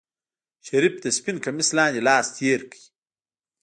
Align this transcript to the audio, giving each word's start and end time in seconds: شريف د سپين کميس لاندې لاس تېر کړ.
شريف 0.65 0.93
د 1.03 1.05
سپين 1.17 1.37
کميس 1.45 1.69
لاندې 1.77 2.01
لاس 2.07 2.25
تېر 2.37 2.59
کړ. 2.71 2.79